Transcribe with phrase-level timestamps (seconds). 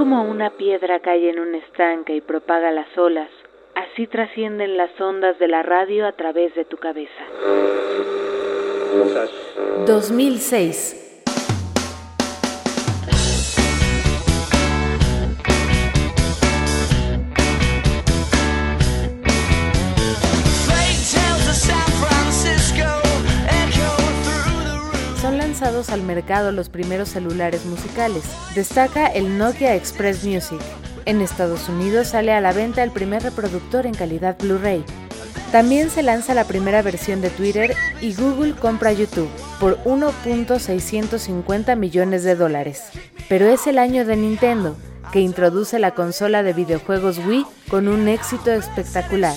[0.00, 3.28] Como una piedra cae en un estanque y propaga las olas,
[3.74, 7.22] así trascienden las ondas de la radio a través de tu cabeza.
[9.86, 11.09] 2006
[25.62, 28.22] al mercado los primeros celulares musicales.
[28.54, 30.58] Destaca el Nokia Express Music.
[31.04, 34.82] En Estados Unidos sale a la venta el primer reproductor en calidad Blu-ray.
[35.52, 42.24] También se lanza la primera versión de Twitter y Google compra YouTube por 1.650 millones
[42.24, 42.84] de dólares.
[43.28, 44.76] Pero es el año de Nintendo,
[45.12, 49.36] que introduce la consola de videojuegos Wii con un éxito espectacular.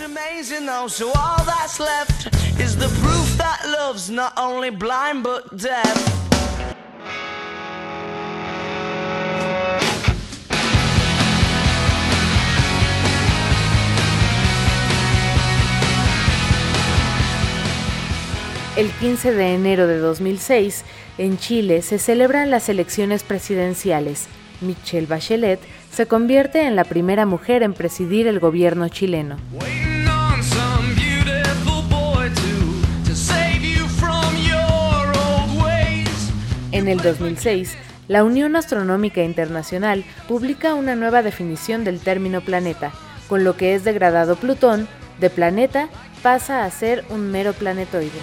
[18.75, 20.83] El 15 de enero de 2006,
[21.19, 24.25] en Chile se celebran las elecciones presidenciales.
[24.61, 25.59] Michelle Bachelet
[25.91, 29.37] se convierte en la primera mujer en presidir el gobierno chileno.
[36.83, 37.77] En el 2006,
[38.09, 42.91] la Unión Astronómica Internacional publica una nueva definición del término planeta,
[43.29, 44.89] con lo que es degradado Plutón,
[45.21, 45.87] de planeta
[46.21, 48.19] pasa a ser un mero planetoide.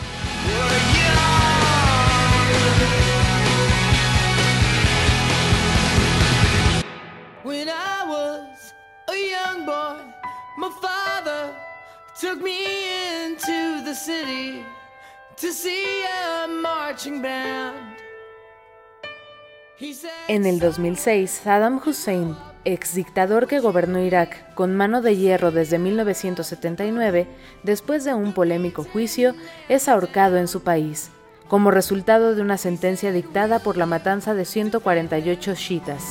[20.28, 25.78] En el 2006, Saddam Hussein, ex dictador que gobernó Irak con mano de hierro desde
[25.78, 27.26] 1979,
[27.62, 29.34] después de un polémico juicio,
[29.70, 31.10] es ahorcado en su país,
[31.48, 36.04] como resultado de una sentencia dictada por la matanza de 148 chiitas.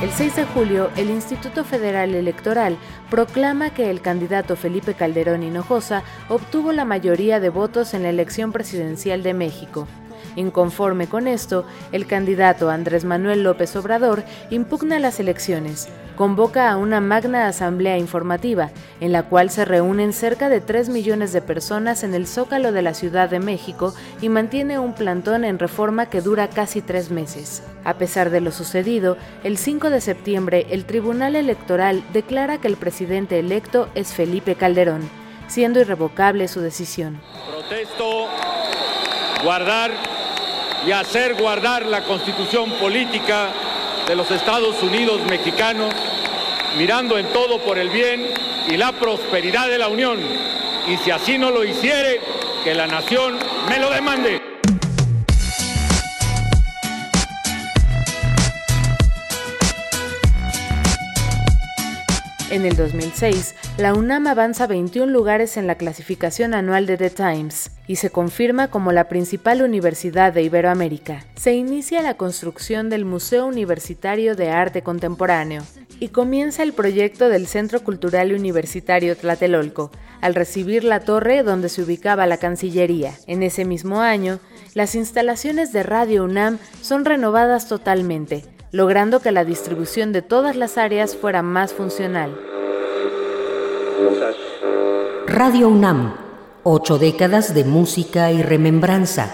[0.00, 2.78] El 6 de julio, el Instituto Federal Electoral
[3.10, 8.52] proclama que el candidato Felipe Calderón Hinojosa obtuvo la mayoría de votos en la elección
[8.52, 9.88] presidencial de México.
[10.38, 17.00] Inconforme con esto, el candidato Andrés Manuel López Obrador impugna las elecciones, convoca a una
[17.00, 22.14] magna asamblea informativa, en la cual se reúnen cerca de 3 millones de personas en
[22.14, 26.48] el zócalo de la Ciudad de México y mantiene un plantón en reforma que dura
[26.48, 27.64] casi tres meses.
[27.82, 32.76] A pesar de lo sucedido, el 5 de septiembre el Tribunal Electoral declara que el
[32.76, 35.10] presidente electo es Felipe Calderón,
[35.48, 37.20] siendo irrevocable su decisión.
[37.50, 38.28] Protesto
[39.42, 40.17] guardar
[40.88, 43.50] y hacer guardar la constitución política
[44.06, 45.92] de los Estados Unidos mexicanos,
[46.78, 48.26] mirando en todo por el bien
[48.66, 50.18] y la prosperidad de la Unión.
[50.88, 52.22] Y si así no lo hiciere,
[52.64, 53.36] que la nación
[53.68, 54.47] me lo demande.
[62.50, 67.70] En el 2006, la UNAM avanza 21 lugares en la clasificación anual de The Times
[67.86, 71.26] y se confirma como la principal universidad de Iberoamérica.
[71.36, 75.62] Se inicia la construcción del Museo Universitario de Arte Contemporáneo
[76.00, 79.90] y comienza el proyecto del Centro Cultural Universitario Tlatelolco,
[80.22, 83.12] al recibir la torre donde se ubicaba la Cancillería.
[83.26, 84.40] En ese mismo año,
[84.72, 90.78] las instalaciones de Radio UNAM son renovadas totalmente logrando que la distribución de todas las
[90.78, 92.34] áreas fuera más funcional.
[95.26, 96.14] Radio UNAM,
[96.62, 99.32] ocho décadas de música y remembranza,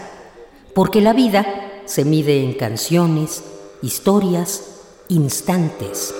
[0.75, 1.47] porque la vida
[1.85, 3.45] se mide en canciones,
[3.83, 6.15] historias, instantes.